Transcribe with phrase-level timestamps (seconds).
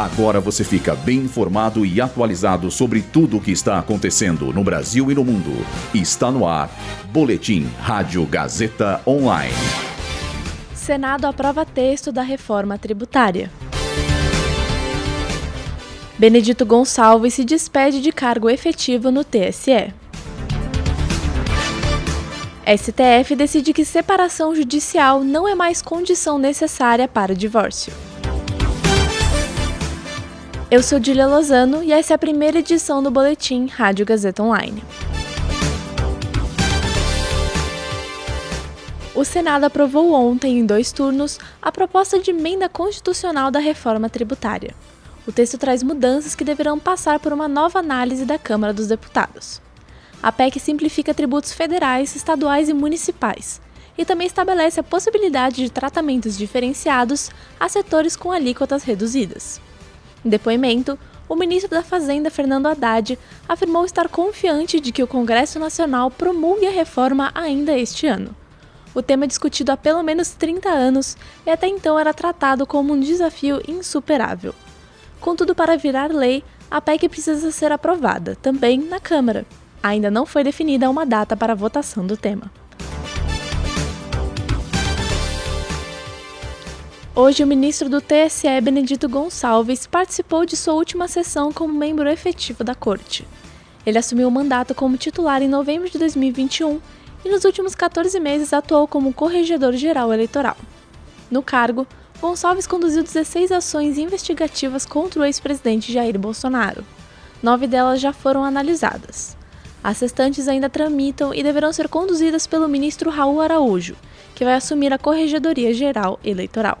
[0.00, 5.10] Agora você fica bem informado e atualizado sobre tudo o que está acontecendo no Brasil
[5.10, 5.50] e no mundo.
[5.92, 6.70] Está no ar.
[7.12, 9.52] Boletim Rádio Gazeta Online.
[10.74, 13.50] Senado aprova texto da reforma tributária.
[16.18, 19.92] Benedito Gonçalves se despede de cargo efetivo no TSE.
[22.66, 27.92] STF decide que separação judicial não é mais condição necessária para divórcio.
[30.70, 34.84] Eu sou Dília Lozano e essa é a primeira edição do Boletim Rádio Gazeta Online.
[39.12, 44.72] O Senado aprovou ontem, em dois turnos, a proposta de emenda constitucional da reforma tributária.
[45.26, 49.60] O texto traz mudanças que deverão passar por uma nova análise da Câmara dos Deputados.
[50.22, 53.60] A PEC simplifica tributos federais, estaduais e municipais,
[53.98, 59.60] e também estabelece a possibilidade de tratamentos diferenciados a setores com alíquotas reduzidas.
[60.24, 60.98] Em depoimento,
[61.28, 63.18] o ministro da Fazenda, Fernando Haddad,
[63.48, 68.34] afirmou estar confiante de que o Congresso Nacional promulgue a reforma ainda este ano.
[68.92, 72.92] O tema é discutido há pelo menos 30 anos e até então era tratado como
[72.92, 74.52] um desafio insuperável.
[75.20, 79.46] Contudo, para virar lei, a PEC precisa ser aprovada, também na Câmara.
[79.82, 82.50] Ainda não foi definida uma data para a votação do tema.
[87.22, 92.64] Hoje, o ministro do TSE, Benedito Gonçalves, participou de sua última sessão como membro efetivo
[92.64, 93.28] da corte.
[93.84, 96.80] Ele assumiu o mandato como titular em novembro de 2021
[97.22, 100.56] e nos últimos 14 meses atuou como corregedor-geral eleitoral.
[101.30, 101.86] No cargo,
[102.22, 106.82] Gonçalves conduziu 16 ações investigativas contra o ex-presidente Jair Bolsonaro.
[107.42, 109.36] Nove delas já foram analisadas.
[109.84, 113.94] As restantes ainda tramitam e deverão ser conduzidas pelo ministro Raul Araújo,
[114.34, 116.78] que vai assumir a Corregedoria Geral Eleitoral.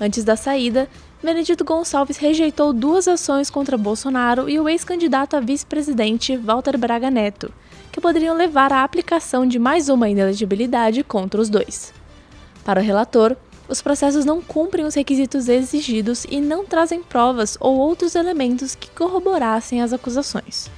[0.00, 0.88] Antes da saída,
[1.22, 7.52] Benedito Gonçalves rejeitou duas ações contra Bolsonaro e o ex-candidato a vice-presidente Walter Braga Neto,
[7.92, 11.94] que poderiam levar à aplicação de mais uma inelegibilidade contra os dois.
[12.64, 13.36] Para o relator,
[13.68, 18.90] os processos não cumprem os requisitos exigidos e não trazem provas ou outros elementos que
[18.90, 20.68] corroborassem as acusações.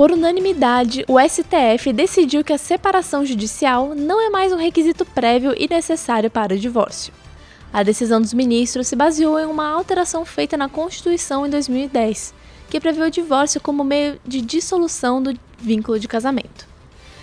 [0.00, 5.54] Por unanimidade, o STF decidiu que a separação judicial não é mais um requisito prévio
[5.54, 7.12] e necessário para o divórcio.
[7.70, 12.32] A decisão dos ministros se baseou em uma alteração feita na Constituição em 2010,
[12.70, 16.66] que prevê o divórcio como meio de dissolução do vínculo de casamento.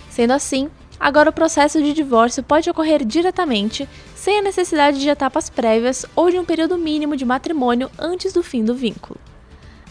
[0.08, 5.50] Sendo assim, agora o processo de divórcio pode ocorrer diretamente, sem a necessidade de etapas
[5.50, 9.18] prévias ou de um período mínimo de matrimônio antes do fim do vínculo.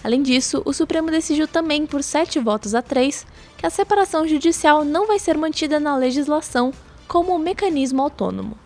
[0.03, 3.25] Além disso, o Supremo decidiu também, por sete votos a três,
[3.57, 6.71] que a separação judicial não vai ser mantida na legislação
[7.07, 8.57] como um mecanismo autônomo.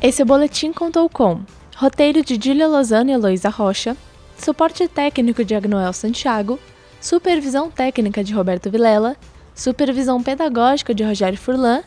[0.00, 1.40] Esse boletim contou com
[1.76, 3.96] roteiro de Dília Lozano e Heloísa Rocha,
[4.36, 6.58] suporte técnico de Agnoel Santiago,
[7.00, 9.16] supervisão técnica de Roberto Vilela,
[9.54, 11.82] supervisão pedagógica de Rogério Furlan,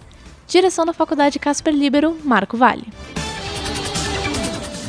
[0.47, 2.88] direção da Faculdade Casper Libero, Marco Vale.